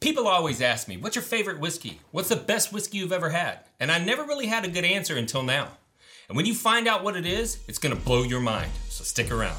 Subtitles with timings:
[0.00, 2.00] People always ask me, what's your favorite whiskey?
[2.10, 3.58] What's the best whiskey you've ever had?
[3.78, 5.68] And I never really had a good answer until now.
[6.26, 8.72] And when you find out what it is, it's gonna blow your mind.
[8.88, 9.58] So stick around.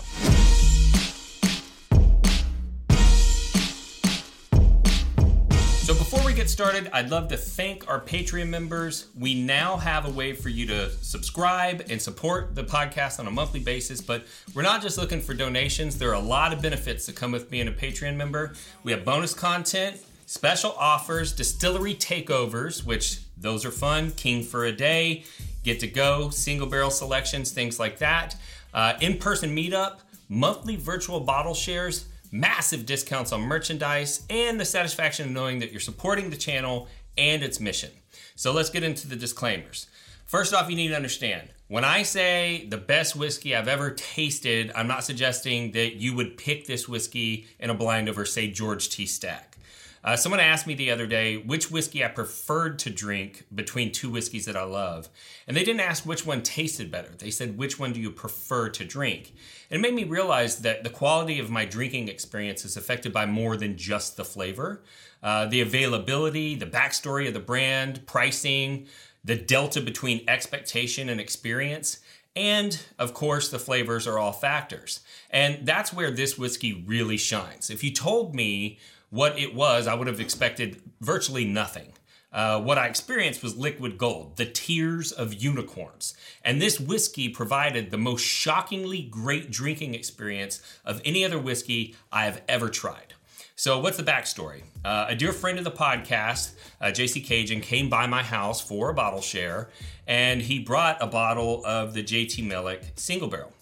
[5.84, 9.10] So before we get started, I'd love to thank our Patreon members.
[9.20, 13.32] We now have a way for you to subscribe and support the podcast on a
[13.32, 16.00] monthly basis, but we're not just looking for donations.
[16.00, 18.54] There are a lot of benefits that come with being a Patreon member.
[18.84, 19.98] We have bonus content,
[20.32, 25.26] special offers, distillery takeovers, which those are fun, king for a day,
[25.66, 28.38] get to go, single barrel selections, things like that.
[28.74, 35.32] Uh, in-person meetup, monthly virtual bottle shares, massive discounts on merchandise, and the satisfaction of
[35.34, 37.92] knowing that you're supporting the channel and its mission.
[38.38, 39.88] So let's get into the disclaimers.
[40.28, 44.72] First off, you need to understand when I say the best whiskey I've ever tasted,
[44.76, 48.88] I'm not suggesting that you would pick this whiskey in a blind over, say, George
[48.90, 49.06] T.
[49.06, 49.51] Stagg.
[50.04, 54.10] Uh, someone asked me the other day which whiskey I preferred to drink between two
[54.10, 55.10] whiskeys that I love.
[55.48, 57.12] And they didn't ask which one tasted better.
[57.18, 59.34] They said, which one do you prefer to drink?
[59.70, 63.26] And it made me realize that the quality of my drinking experience is affected by
[63.26, 64.82] more than just the flavor.
[65.22, 68.88] Uh, the availability, the backstory of the brand, pricing,
[69.24, 72.00] the delta between expectation and experience.
[72.36, 75.02] And of course, the flavors are all factors.
[75.30, 77.70] And that's where this whiskey really shines.
[77.70, 78.80] If you told me
[79.10, 81.94] what it was, I would have expected virtually nothing.
[82.32, 86.16] Uh, what I experienced was liquid gold, the tears of unicorns.
[86.46, 92.24] And this whiskey provided the most shockingly great drinking experience of any other whiskey I
[92.24, 93.16] have ever tried.
[93.62, 94.64] So, what's the backstory?
[94.84, 98.90] Uh, a dear friend of the podcast, uh, JC Cajun, came by my house for
[98.90, 99.70] a bottle share,
[100.08, 103.54] and he brought a bottle of the JT Meleck single barrel.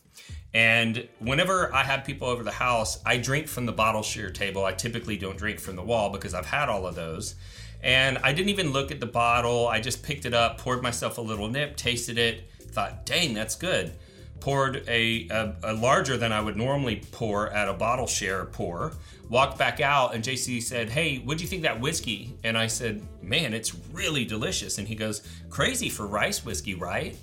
[0.53, 4.63] And whenever I have people over the house, I drink from the bottle share table.
[4.63, 7.35] I typically don't drink from the wall because I've had all of those.
[7.83, 9.67] And I didn't even look at the bottle.
[9.67, 13.57] I just picked it up, poured myself a little nip, tasted it, thought, dang, that's
[13.57, 13.91] good.
[14.39, 18.93] Poured a, a, a larger than I would normally pour at a bottle share pour.
[19.29, 22.35] Walked back out, and JC said, Hey, what do you think that whiskey?
[22.43, 24.77] And I said, Man, it's really delicious.
[24.77, 27.17] And he goes, Crazy for rice whiskey, right?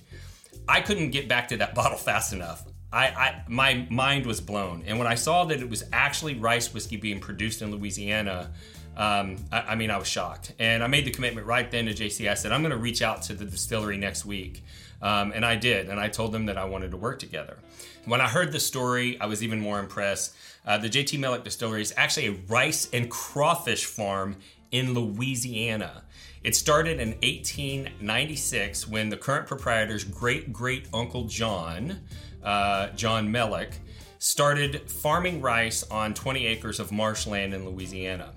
[0.68, 2.64] I couldn't get back to that bottle fast enough.
[2.92, 4.84] I, I, my mind was blown.
[4.86, 8.50] And when I saw that it was actually rice whiskey being produced in Louisiana,
[8.96, 10.52] um, I, I, mean, I was shocked.
[10.58, 12.30] And I made the commitment right then to JC.
[12.30, 14.64] I said, I'm going to reach out to the distillery next week.
[15.02, 15.88] Um, and I did.
[15.88, 17.58] And I told them that I wanted to work together.
[18.04, 20.34] When I heard the story, I was even more impressed.
[20.64, 24.36] Uh, the JT Meleck Distillery is actually a rice and crawfish farm
[24.70, 26.02] in Louisiana.
[26.42, 32.00] It started in 1896 when the current proprietor's great great uncle John
[32.46, 33.72] uh, John Meleck,
[34.18, 38.32] started farming rice on 20 acres of marshland in Louisiana.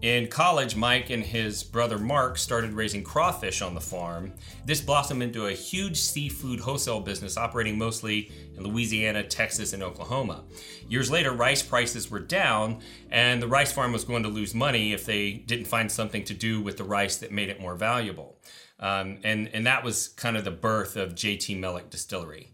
[0.00, 4.32] In college, Mike and his brother Mark started raising crawfish on the farm.
[4.64, 10.44] This blossomed into a huge seafood wholesale business operating mostly in Louisiana, Texas, and Oklahoma.
[10.88, 14.92] Years later, rice prices were down, and the rice farm was going to lose money
[14.92, 18.38] if they didn't find something to do with the rice that made it more valuable.
[18.78, 22.52] Um, and, and that was kind of the birth of JT Meleck Distillery.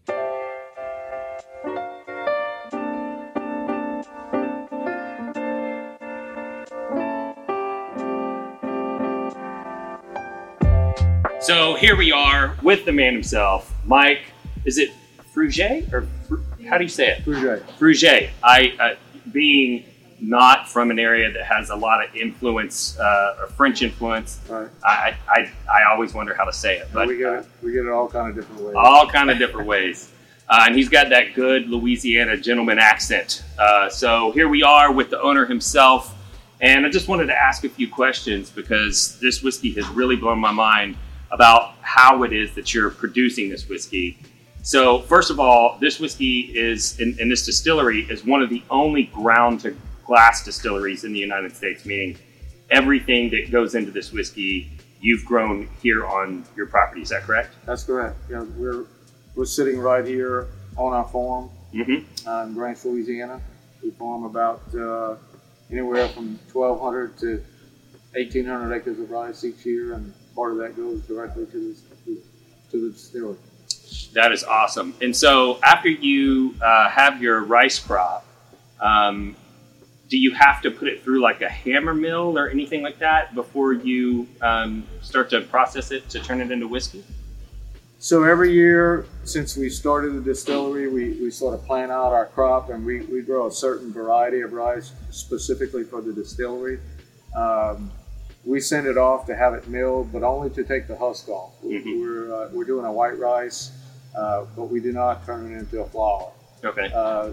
[11.45, 14.21] So here we are with the man himself, Mike.
[14.65, 14.89] Is it
[15.31, 16.07] Fruget or
[16.67, 17.23] how do you say it?
[17.23, 17.61] Fruget.
[17.77, 18.31] Fruget.
[18.41, 18.95] I, uh,
[19.31, 19.85] being
[20.19, 24.67] not from an area that has a lot of influence uh, or French influence, right.
[24.83, 26.87] I, I, I always wonder how to say it.
[26.91, 28.75] But we get it, we get it all kind of different ways.
[28.75, 30.11] All kind of different ways.
[30.49, 33.43] Uh, and he's got that good Louisiana gentleman accent.
[33.59, 36.11] Uh, so here we are with the owner himself.
[36.59, 40.39] And I just wanted to ask a few questions because this whiskey has really blown
[40.39, 40.97] my mind
[41.31, 44.17] about how it is that you're producing this whiskey.
[44.61, 48.63] So, first of all, this whiskey is in, in this distillery is one of the
[48.69, 49.75] only ground to
[50.05, 52.17] glass distilleries in the United States, meaning
[52.69, 57.01] everything that goes into this whiskey you've grown here on your property.
[57.01, 57.53] Is that correct?
[57.65, 58.17] That's correct.
[58.29, 58.85] Yeah, we're
[59.35, 62.27] we're sitting right here on our farm mm-hmm.
[62.27, 63.41] uh, in Branch, Louisiana.
[63.83, 65.15] We farm about uh,
[65.69, 67.43] anywhere from 1,200 to
[68.13, 72.17] 1,800 acres of rice each year, and part of that goes directly to the
[72.71, 73.37] to the distillery.
[74.13, 74.95] That is awesome.
[75.01, 78.25] And so after you uh, have your rice crop,
[78.79, 79.35] um,
[80.09, 83.35] do you have to put it through like a hammer mill or anything like that
[83.35, 87.03] before you um, start to process it to turn it into whiskey?
[87.99, 92.27] So every year since we started the distillery, we, we sort of plan out our
[92.27, 96.79] crop and we, we grow a certain variety of rice specifically for the distillery.
[97.35, 97.91] Um,
[98.45, 101.51] we send it off to have it milled, but only to take the husk off.
[101.63, 101.99] Mhm.
[101.99, 103.71] We're, uh, we're doing a white rice,
[104.15, 106.31] uh, but we do not turn it into a flour.
[106.63, 106.91] Okay.
[106.93, 107.29] Uh,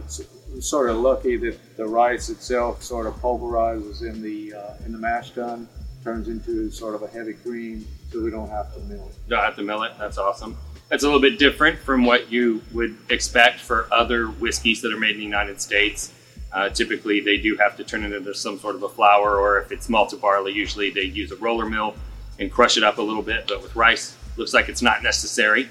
[0.60, 4.98] sort of lucky that the rice itself sort of pulverizes in the uh, in the
[4.98, 5.68] mash tun,
[6.04, 9.28] turns into sort of a heavy cream, so we don't have to mill it.
[9.28, 9.92] Don't have to mill it.
[9.98, 10.56] That's awesome.
[10.90, 14.98] That's a little bit different from what you would expect for other whiskeys that are
[14.98, 16.12] made in the United States.
[16.52, 19.58] Uh, typically, they do have to turn it into some sort of a flour, or
[19.60, 21.94] if it's malted barley, usually they use a roller mill
[22.38, 23.46] and crush it up a little bit.
[23.48, 25.68] But with rice, looks like it's not necessary.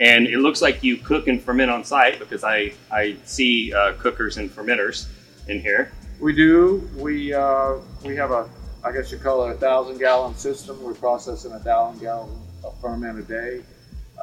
[0.00, 3.92] And it looks like you cook and ferment on site because I, I see uh,
[3.94, 5.06] cookers and fermenters
[5.48, 5.92] in here.
[6.20, 6.88] We do.
[6.96, 8.48] We uh, we have a
[8.82, 10.82] I guess you call it a thousand gallon system.
[10.82, 12.30] We're processing a thousand gallon
[12.64, 13.62] of ferment a day.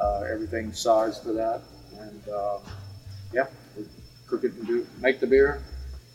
[0.00, 1.62] Uh, everything's sized for that,
[1.98, 2.58] and uh,
[3.32, 3.84] yeah, we
[4.26, 5.62] cook it and do make the beer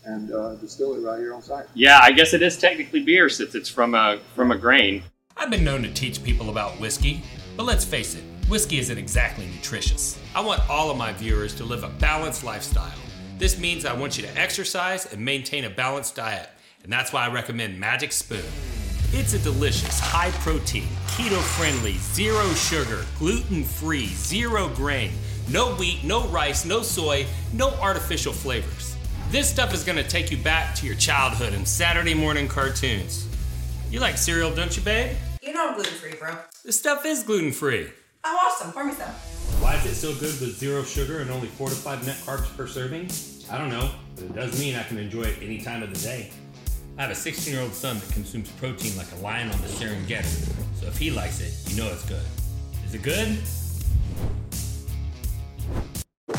[0.08, 1.66] and uh, distill it right here on site.
[1.74, 5.04] Yeah, I guess it is technically beer since it's from a from a grain.
[5.36, 7.22] I've been known to teach people about whiskey,
[7.56, 10.18] but let's face it, whiskey isn't exactly nutritious.
[10.34, 12.98] I want all of my viewers to live a balanced lifestyle.
[13.38, 16.50] This means I want you to exercise and maintain a balanced diet,
[16.84, 18.46] and that's why I recommend Magic Spoon.
[19.14, 25.12] It's a delicious, high protein, keto friendly, zero sugar, gluten free, zero grain,
[25.50, 28.97] no wheat, no rice, no soy, no artificial flavors.
[29.30, 33.28] This stuff is gonna take you back to your childhood and Saturday morning cartoons.
[33.92, 35.18] You like cereal, don't you, babe?
[35.42, 36.38] You know I'm gluten free, bro.
[36.64, 37.90] This stuff is gluten free.
[38.24, 38.72] Oh, awesome.
[38.72, 39.10] Pour me some.
[39.60, 42.56] Why is it so good with zero sugar and only four to five net carbs
[42.56, 43.10] per serving?
[43.52, 46.00] I don't know, but it does mean I can enjoy it any time of the
[46.00, 46.32] day.
[46.98, 49.68] I have a 16 year old son that consumes protein like a lion on the
[49.68, 52.26] Serengeti, so if he likes it, you know it's good.
[52.86, 53.38] Is it good?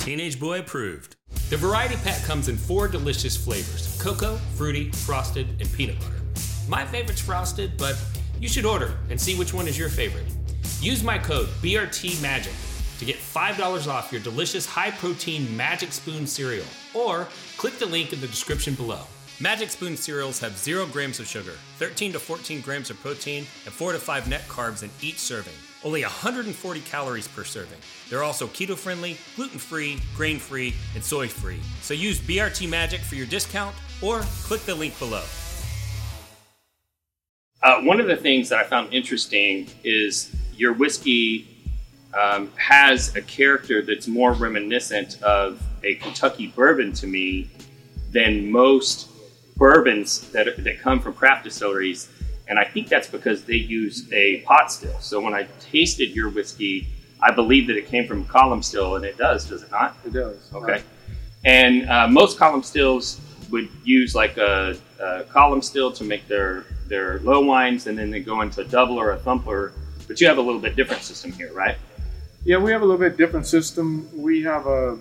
[0.09, 1.17] Teenage Boy approved.
[1.51, 6.23] The Variety Pack comes in four delicious flavors cocoa, fruity, frosted, and peanut butter.
[6.67, 7.95] My favorite's frosted, but
[8.41, 10.25] you should order and see which one is your favorite.
[10.81, 16.65] Use my code BRTMAGIC to get $5 off your delicious high protein Magic Spoon cereal,
[16.95, 17.29] or
[17.59, 19.03] click the link in the description below.
[19.41, 23.73] Magic Spoon cereals have 0 grams of sugar, 13 to 14 grams of protein, and
[23.73, 25.53] 4 to 5 net carbs in each serving.
[25.85, 27.79] Only 140 calories per serving.
[28.11, 31.61] They're also keto friendly, gluten free, grain free, and soy free.
[31.83, 35.23] So use BRT Magic for your discount or click the link below.
[37.63, 41.47] Uh, one of the things that I found interesting is your whiskey
[42.13, 47.49] um, has a character that's more reminiscent of a Kentucky bourbon to me
[48.11, 49.08] than most
[49.59, 52.09] bourbons that, that come from craft distilleries.
[52.49, 54.99] And I think that's because they use a pot still.
[55.01, 56.87] So when I tasted your whiskey,
[57.21, 59.97] I believe that it came from a column still, and it does, does it not?
[60.07, 60.51] It does.
[60.55, 60.83] Okay.
[61.45, 63.21] And uh, most column stills
[63.51, 68.11] would use like a, a column still to make their their low wines, and then
[68.11, 69.73] they go into a double or a thumper.
[70.07, 71.77] But you have a little bit different system here, right?
[72.45, 74.09] Yeah, we have a little bit different system.
[74.17, 74.99] We have a,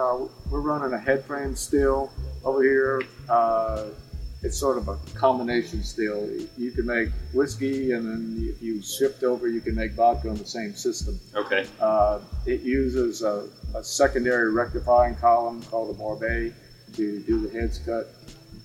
[0.00, 2.10] uh, we're running a head frame still
[2.44, 3.02] over here.
[3.28, 3.86] Uh,
[4.42, 6.26] it's sort of a combination still.
[6.56, 10.36] You can make whiskey, and then if you shift over, you can make vodka on
[10.36, 11.20] the same system.
[11.34, 11.66] Okay.
[11.78, 16.54] Uh, it uses a, a secondary rectifying column called a Morbet
[16.94, 18.14] to do the heads cut.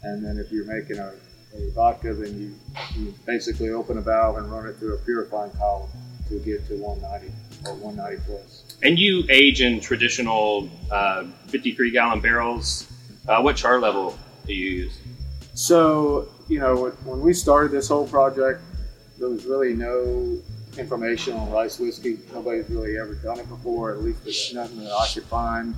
[0.04, 1.14] And then if you're making a,
[1.56, 2.56] a vodka, then you,
[2.98, 5.90] you basically open a valve and run it through a purifying column
[6.30, 7.34] to get to 190
[7.66, 8.65] or 190 plus.
[8.84, 12.92] And you age in traditional uh, 53 gallon barrels.
[13.28, 14.98] Uh, what char level do you use?
[15.54, 18.62] So, you know, when we started this whole project,
[19.18, 20.38] there was really no
[20.78, 22.20] information on rice whiskey.
[22.34, 25.76] Nobody's really ever done it before, at least there's nothing that I could find.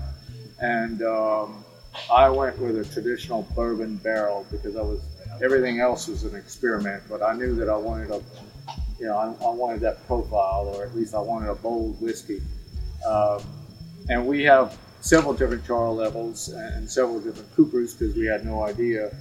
[0.60, 1.64] And um,
[2.12, 5.02] I went with a traditional bourbon barrel because I was
[5.42, 8.22] everything else was an experiment, but I knew that I wanted a,
[9.00, 12.42] you know, I, I wanted that profile, or at least I wanted a bold whiskey.
[13.06, 13.42] Um,
[14.10, 18.64] and we have several different char levels and several different coopers because we had no
[18.64, 19.16] idea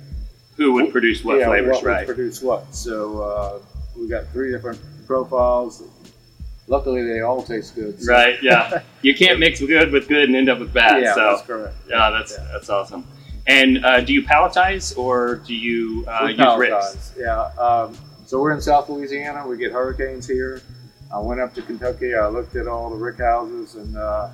[0.56, 2.06] Who would produce what yeah, flavors, what would right?
[2.06, 2.74] produce what.
[2.74, 3.58] So uh,
[3.98, 5.82] we got three different profiles.
[6.68, 8.00] Luckily, they all taste good.
[8.02, 8.82] so- Right, yeah.
[9.02, 11.00] You can't mix good with good and end up with bad.
[11.02, 11.76] yeah, so that's correct.
[11.88, 12.48] Yeah, that's Yeah.
[12.52, 13.06] that's awesome.
[13.46, 17.12] And uh, do you palletize or do you uh, use ricks?
[17.16, 17.42] Yeah.
[17.56, 19.46] Um, so we're in South Louisiana.
[19.46, 20.60] We get hurricanes here.
[21.12, 22.14] I went up to Kentucky.
[22.14, 24.28] I looked at all the rick houses, and uh,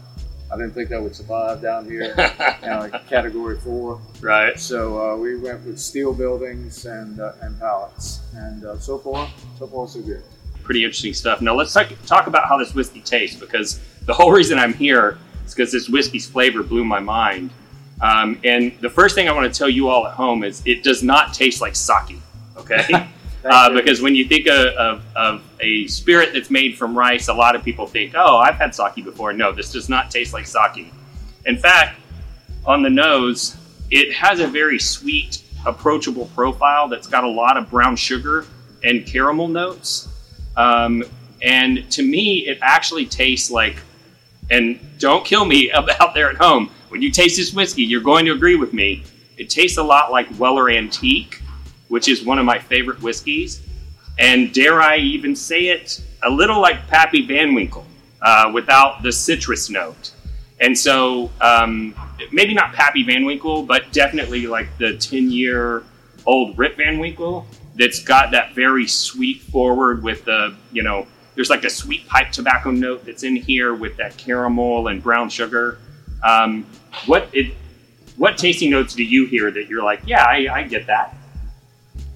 [0.53, 2.15] I didn't think that would survive down here.
[2.63, 4.01] you know, like category four.
[4.21, 4.59] right.
[4.59, 9.31] So uh, we went with steel buildings and uh, and pallets, and uh, so far,
[9.59, 10.23] so far so good.
[10.63, 11.41] Pretty interesting stuff.
[11.41, 15.19] Now let's talk, talk about how this whiskey tastes because the whole reason I'm here
[15.45, 17.51] is because this whiskey's flavor blew my mind.
[18.01, 20.83] Um, and the first thing I want to tell you all at home is it
[20.83, 22.19] does not taste like sake.
[22.57, 23.09] Okay.
[23.45, 27.35] Uh, because when you think of, of, of a spirit that's made from rice, a
[27.35, 29.33] lot of people think, oh, I've had sake before.
[29.33, 30.93] No, this does not taste like sake.
[31.45, 31.99] In fact,
[32.65, 33.57] on the nose,
[33.91, 38.47] it has a very sweet, approachable profile that's got a lot of brown sugar
[38.85, 40.09] and caramel notes.
[40.57, 41.05] Um,
[41.43, 43.77] and to me, it actually tastes like,
[44.51, 48.27] and don't kill me out there at home, when you taste this whiskey, you're going
[48.27, 49.03] to agree with me.
[49.37, 51.42] It tastes a lot like Weller Antique,
[51.93, 53.61] which is one of my favorite whiskeys.
[54.19, 57.85] And dare I even say it, a little like Pappy Van Winkle
[58.23, 60.15] uh, without the citrus note.
[60.59, 61.95] And so, um,
[62.33, 65.85] maybe not Pappy Van Winkle, but definitely like the 10 year
[66.25, 71.51] old Rip Van Winkle that's got that very sweet forward with the, you know, there's
[71.51, 75.77] like a sweet pipe tobacco note that's in here with that caramel and brown sugar.
[76.25, 76.65] Um,
[77.05, 77.55] what it,
[78.17, 81.19] what tasting notes do you hear that you're like, yeah, I, I get that?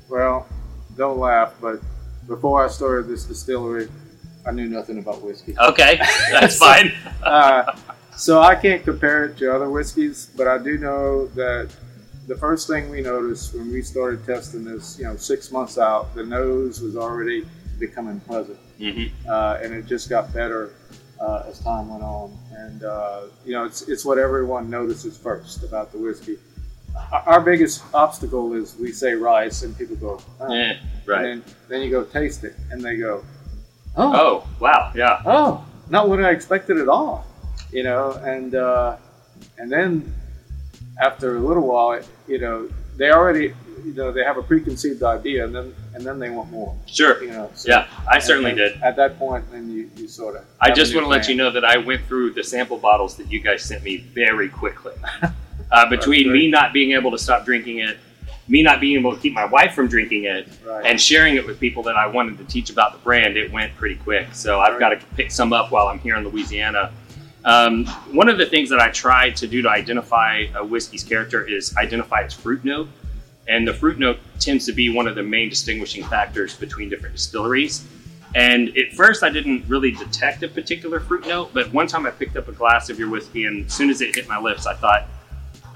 [0.08, 0.46] Well,
[0.96, 1.80] don't laugh, but
[2.28, 3.88] before I started this distillery,
[4.46, 5.56] I knew nothing about whiskey.
[5.58, 5.98] Okay,
[6.30, 6.92] that's fine.
[7.22, 7.76] Uh,
[8.16, 11.68] so I can't compare it to other whiskeys, but I do know that
[12.28, 16.14] the first thing we noticed when we started testing this, you know, six months out,
[16.14, 17.44] the nose was already
[17.78, 19.10] becoming pleasant, Mhm.
[19.28, 20.70] uh, and it just got better
[21.20, 22.36] uh, as time went on.
[22.56, 26.38] And uh, you know, it's it's what everyone notices first about the whiskey.
[27.26, 30.52] Our biggest obstacle is we say rice, and people go, oh.
[30.52, 30.76] Eh,
[31.06, 31.24] right.
[31.26, 33.24] And then, then you go taste it, and they go,
[33.96, 35.22] Oh, Oh, wow, yeah.
[35.24, 37.24] oh, not what I expected at all,
[37.72, 38.12] you know.
[38.24, 38.96] And uh,
[39.58, 40.12] and then
[41.00, 45.02] after a little while, it, you know, they already, you know, they have a preconceived
[45.02, 47.22] idea, and then and then they want more, Sure.
[47.22, 47.50] you know.
[47.54, 48.80] So- Yeah, I certainly did.
[48.82, 50.44] At that point, then you, you sort of.
[50.60, 53.30] I just want to let you know that I went through the sample bottles that
[53.32, 54.92] you guys sent me very quickly.
[55.70, 57.98] Uh, between me not being able to stop drinking it,
[58.48, 60.86] me not being able to keep my wife from drinking it, Right.
[60.86, 63.74] and sharing it with people that I wanted to teach about the brand, it went
[63.76, 64.28] pretty quick.
[64.32, 66.92] So I've got to pick some up while I'm here in Louisiana.
[67.44, 71.44] Um, one of the things that I try to do to identify a whiskey's character
[71.44, 72.88] is identify its fruit note.
[73.48, 77.14] And the fruit note tends to be one of the main distinguishing factors between different
[77.14, 77.84] distilleries.
[78.34, 82.10] And at first, I didn't really detect a particular fruit note, but one time I
[82.10, 84.66] picked up a glass of your whiskey, and as soon as it hit my lips,
[84.66, 85.06] I thought,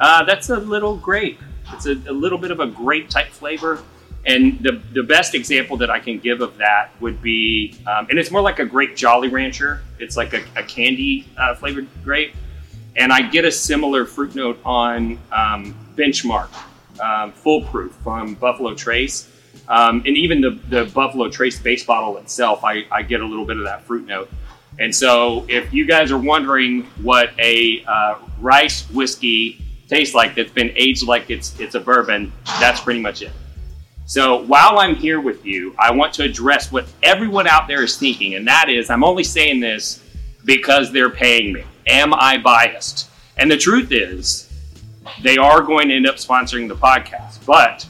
[0.00, 1.40] uh, that's a little grape.
[1.72, 3.82] It's a, a little bit of a grape type flavor.
[4.26, 8.18] And the, the best example that I can give of that would be, um, and
[8.18, 9.82] it's more like a grape Jolly Rancher.
[9.98, 12.34] It's like a, a candy uh, flavored grape.
[12.96, 16.50] And I get a similar fruit note on um, Benchmark,
[17.00, 19.30] um, Full Proof from Buffalo Trace.
[19.68, 23.46] Um, and even the, the Buffalo Trace base bottle itself, I, I get a little
[23.46, 24.30] bit of that fruit note.
[24.78, 30.52] And so, if you guys are wondering what a uh, rice whiskey tastes like that's
[30.52, 33.32] been aged like it's it's a bourbon, that's pretty much it.
[34.06, 37.96] So while I'm here with you, I want to address what everyone out there is
[37.96, 40.02] thinking, and that is, I'm only saying this
[40.44, 41.64] because they're paying me.
[41.86, 43.10] Am I biased?
[43.36, 44.48] And the truth is,
[45.22, 47.44] they are going to end up sponsoring the podcast.
[47.44, 47.86] But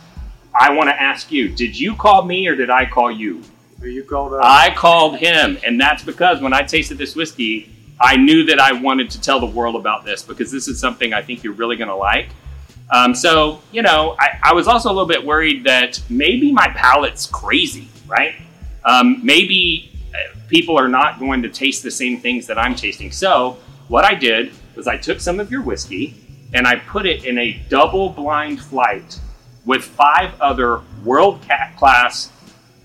[0.58, 3.42] I want to ask you: Did you call me or did I call you?
[3.82, 4.40] You called up?
[4.42, 8.72] I called him, and that's because when I tasted this whiskey, I knew that I
[8.72, 11.76] wanted to tell the world about this because this is something I think you're really
[11.76, 12.28] going to like.
[12.90, 16.68] Um, so, you know, I, I was also a little bit worried that maybe my
[16.68, 18.34] palate's crazy, right?
[18.84, 23.12] Um, maybe uh, people are not going to taste the same things that I'm tasting.
[23.12, 26.16] So, what I did was I took some of your whiskey
[26.54, 29.20] and I put it in a double blind flight
[29.66, 31.40] with five other world
[31.76, 32.32] class,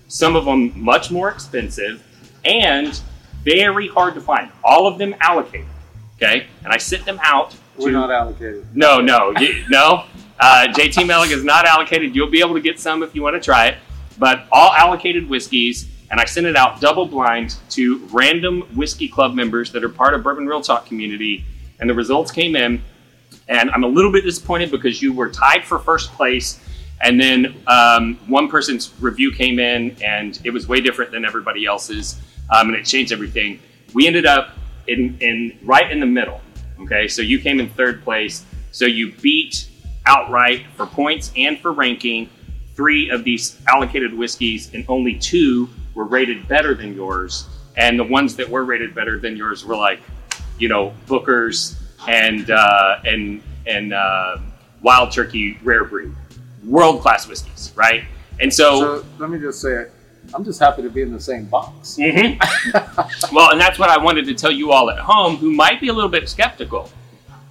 [0.08, 2.04] some of them much more expensive
[2.44, 3.00] and
[3.46, 4.50] very hard to find.
[4.64, 5.66] All of them allocated.
[6.16, 7.54] Okay, and I sent them out.
[7.78, 8.66] We're to- not allocated.
[8.74, 10.04] No, no, you, no.
[10.38, 12.14] Uh, JT Meleck is not allocated.
[12.14, 13.78] You'll be able to get some if you want to try it,
[14.18, 15.88] but all allocated whiskeys.
[16.10, 20.14] And I sent it out double blind to random whiskey club members that are part
[20.14, 21.44] of Bourbon Real Talk community,
[21.80, 22.82] and the results came in.
[23.48, 26.60] And I'm a little bit disappointed because you were tied for first place
[27.00, 31.66] and then um, one person's review came in, and it was way different than everybody
[31.66, 33.60] else's, um, and it changed everything.
[33.94, 34.50] We ended up
[34.86, 36.40] in, in right in the middle.
[36.80, 38.44] Okay, so you came in third place.
[38.72, 39.68] So you beat
[40.04, 42.28] outright for points and for ranking
[42.74, 47.46] three of these allocated whiskeys, and only two were rated better than yours.
[47.76, 50.00] And the ones that were rated better than yours were like,
[50.58, 54.38] you know, Booker's and uh, and and uh,
[54.82, 56.12] Wild Turkey Rare Breed,
[56.64, 58.04] world class whiskeys, right?
[58.40, 59.86] And so, So let me just say,
[60.34, 61.96] I'm just happy to be in the same box.
[62.00, 62.38] Mhm.
[63.32, 65.88] well, and that's what I wanted to tell you all at home, who might be
[65.88, 66.90] a little bit skeptical.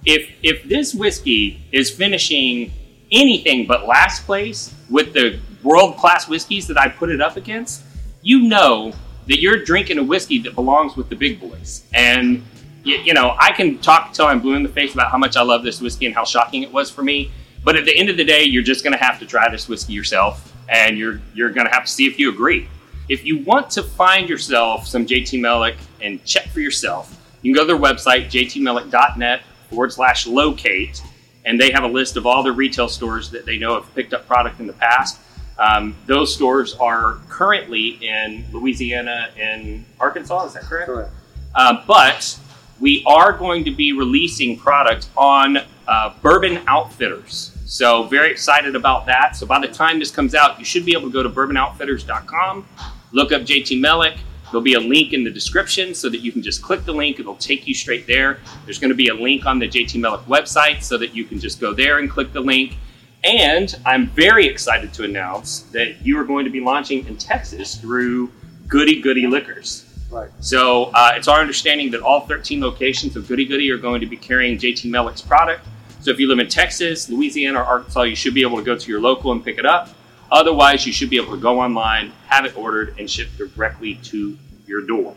[0.04, 2.72] If if this whiskey is finishing
[3.10, 7.82] anything but last place with the world class whiskeys that I put it up against,
[8.22, 8.92] you know
[9.26, 11.84] that you're drinking a whiskey that belongs with the big boys.
[11.92, 12.44] And
[12.84, 15.36] you, you know, I can talk till I'm blue in the face about how much
[15.36, 17.32] I love this whiskey and how shocking it was for me.
[17.64, 19.68] But at the end of the day, you're just going to have to try this
[19.68, 22.68] whiskey yourself, and you're you're going to have to see if you agree.
[23.08, 27.62] If you want to find yourself some JT Meleck and check for yourself, you can
[27.62, 31.02] go to their website, jtmelick.net forward slash locate,
[31.44, 34.12] and they have a list of all the retail stores that they know have picked
[34.12, 35.20] up product in the past.
[35.58, 40.46] Um, those stores are currently in Louisiana and Arkansas.
[40.46, 40.86] Is that correct?
[40.86, 41.12] Correct.
[41.54, 42.38] Uh, but
[42.80, 45.58] we are going to be releasing product on
[45.88, 47.55] uh, Bourbon Outfitters.
[47.66, 49.34] So, very excited about that.
[49.34, 52.66] So, by the time this comes out, you should be able to go to bourbonoutfitters.com,
[53.10, 54.18] look up JT Meleck.
[54.44, 57.18] There'll be a link in the description so that you can just click the link.
[57.18, 58.38] It'll take you straight there.
[58.64, 61.40] There's going to be a link on the JT Meleck website so that you can
[61.40, 62.76] just go there and click the link.
[63.24, 67.74] And I'm very excited to announce that you are going to be launching in Texas
[67.74, 68.30] through
[68.68, 69.84] Goody Goody Liquors.
[70.08, 70.30] Right.
[70.38, 74.06] So uh, it's our understanding that all 13 locations of Goody Goody are going to
[74.06, 75.66] be carrying JT Meleck's product.
[76.06, 78.78] So if you live in Texas, Louisiana, or Arkansas, you should be able to go
[78.78, 79.88] to your local and pick it up.
[80.30, 84.38] Otherwise, you should be able to go online, have it ordered, and shipped directly to
[84.68, 85.16] your door.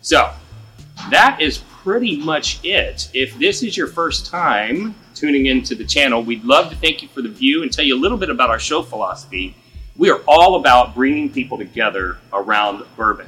[0.00, 0.32] So
[1.10, 3.10] that is pretty much it.
[3.12, 7.08] If this is your first time tuning into the channel, we'd love to thank you
[7.08, 9.54] for the view and tell you a little bit about our show philosophy.
[9.98, 13.26] We are all about bringing people together around bourbon.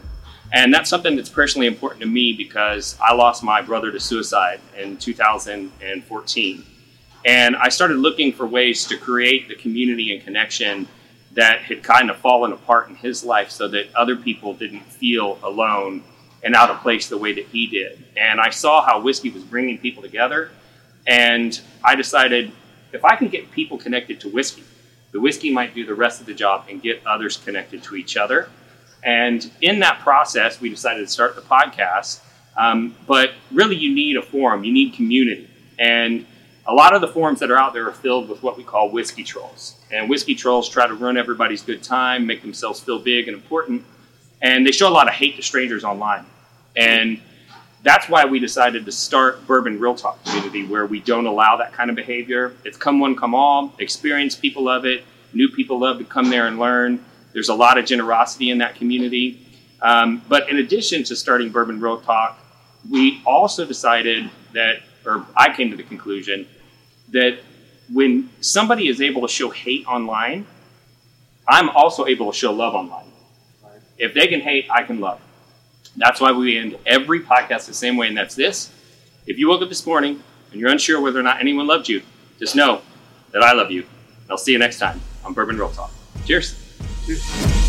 [0.50, 4.60] And that's something that's personally important to me because I lost my brother to suicide
[4.78, 6.64] in 2014.
[7.24, 10.88] And I started looking for ways to create the community and connection
[11.32, 15.38] that had kind of fallen apart in his life so that other people didn't feel
[15.42, 16.02] alone
[16.42, 18.04] and out of place the way that he did.
[18.16, 20.50] And I saw how whiskey was bringing people together.
[21.06, 22.52] And I decided
[22.92, 24.64] if I can get people connected to whiskey,
[25.12, 28.16] the whiskey might do the rest of the job and get others connected to each
[28.16, 28.48] other.
[29.02, 32.20] And in that process, we decided to start the podcast.
[32.56, 35.48] Um, but really, you need a forum, you need community.
[35.78, 36.26] And
[36.66, 38.90] a lot of the forums that are out there are filled with what we call
[38.90, 39.76] whiskey trolls.
[39.90, 43.84] And whiskey trolls try to ruin everybody's good time, make themselves feel big and important.
[44.40, 46.24] And they show a lot of hate to strangers online.
[46.76, 47.20] And
[47.82, 51.72] that's why we decided to start Bourbon Real Talk community, where we don't allow that
[51.72, 52.54] kind of behavior.
[52.64, 53.74] It's come one, come all.
[53.78, 55.04] Experienced people love it.
[55.32, 57.04] New people love to come there and learn.
[57.32, 59.40] There's a lot of generosity in that community.
[59.80, 62.38] Um, but in addition to starting Bourbon Real Talk,
[62.88, 66.46] we also decided that, or I came to the conclusion
[67.10, 67.38] that
[67.92, 70.46] when somebody is able to show hate online,
[71.48, 73.06] I'm also able to show love online.
[73.98, 75.20] If they can hate, I can love.
[75.96, 78.72] That's why we end every podcast the same way, and that's this.
[79.26, 82.02] If you woke up this morning and you're unsure whether or not anyone loved you,
[82.38, 82.80] just know
[83.32, 83.86] that I love you.
[84.30, 85.90] I'll see you next time on Bourbon Real Talk.
[86.24, 87.61] Cheers.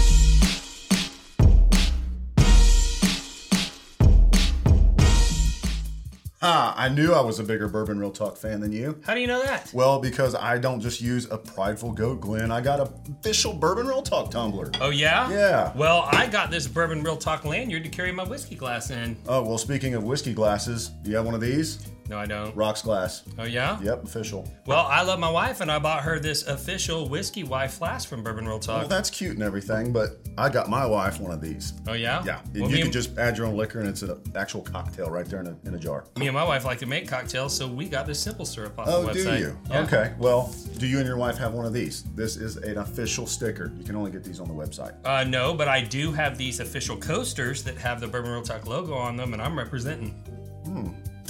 [6.45, 8.99] Ah, I knew I was a bigger Bourbon Real Talk fan than you.
[9.05, 9.71] How do you know that?
[9.73, 12.51] Well, because I don't just use a prideful goat, Glenn.
[12.51, 14.69] I got a official Bourbon Real Talk tumbler.
[14.81, 15.31] Oh yeah.
[15.31, 15.71] Yeah.
[15.73, 19.15] Well, I got this bourbon real talk lanyard to carry my whiskey glass in.
[19.25, 21.87] Oh, well, speaking of whiskey glasses, do you have one of these?
[22.09, 22.55] No, I don't.
[22.55, 23.23] Rocks glass.
[23.39, 23.81] Oh yeah.
[23.81, 24.47] Yep, official.
[24.65, 28.23] Well, I love my wife, and I bought her this official whiskey wife flask from
[28.23, 28.79] Bourbon Real Talk.
[28.81, 31.73] Well, that's cute and everything, but I got my wife one of these.
[31.87, 32.23] oh yeah.
[32.25, 35.09] Yeah, Well, you me, can just add your own liquor, and it's an actual cocktail
[35.09, 36.05] right there in a, in a jar.
[36.17, 38.87] me and my wife like to make cocktails, so we got this simple syrup off
[38.89, 39.57] Oh, the do you?
[39.69, 39.83] Yeah.
[39.83, 40.13] Okay.
[40.17, 42.03] Well, do you and your wife have one of these?
[42.15, 43.71] This is an official sticker.
[43.77, 44.93] You can only get these on the website.
[45.05, 48.67] Uh, no, but I do have these official coasters that have the Bourbon Real Talk
[48.67, 50.13] logo on them, and I'm representing.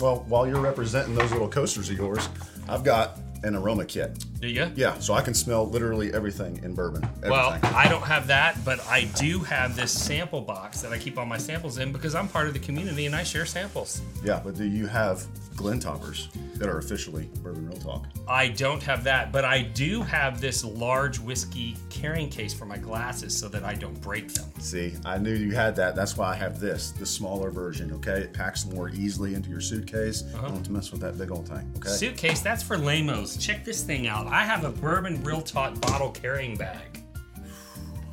[0.03, 2.27] Well, while you're representing those little coasters of yours,
[2.67, 4.25] I've got an aroma kit.
[4.43, 4.69] Do you?
[4.75, 7.01] Yeah, so I can smell literally everything in bourbon.
[7.05, 7.31] Everything.
[7.31, 11.17] Well, I don't have that, but I do have this sample box that I keep
[11.17, 14.01] all my samples in because I'm part of the community and I share samples.
[14.21, 15.25] yeah, but do you have
[15.55, 18.07] Glen toppers that are officially Bourbon Real Talk?
[18.27, 22.77] I don't have that, but I do have this large whiskey carrying case for my
[22.77, 24.49] glasses so that I don't break them.
[24.59, 25.95] See, I knew you had that.
[25.95, 27.93] That's why I have this, the smaller version.
[27.93, 30.23] Okay, it packs more easily into your suitcase.
[30.33, 30.47] Uh-huh.
[30.47, 31.71] I don't mess with that big old thing.
[31.77, 31.89] Okay.
[31.89, 33.37] Suitcase, that's for lamos.
[33.37, 34.25] Check this thing out.
[34.33, 37.03] I have a bourbon real talk bottle carrying bag.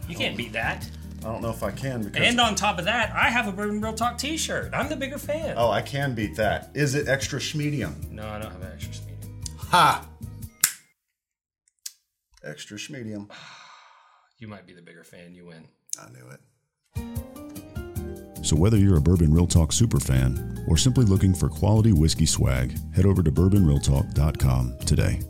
[0.06, 0.86] You can't beat that.
[1.20, 2.20] I don't know if I can because.
[2.20, 4.74] And on top of that, I have a Bourbon Real Talk T-shirt.
[4.74, 5.54] I'm the bigger fan.
[5.56, 6.70] oh, I can beat that.
[6.74, 8.10] Is it extra schmedium?
[8.10, 9.44] No, I don't have an extra medium.
[9.70, 10.06] Ha!
[12.44, 13.30] Extra schmedium.
[14.38, 15.34] You might be the bigger fan.
[15.34, 15.68] You win.
[16.00, 16.40] I knew it.
[18.46, 22.24] So, whether you're a Bourbon Real Talk super fan or simply looking for quality whiskey
[22.24, 25.20] swag, head over to bourbonrealtalk.com today.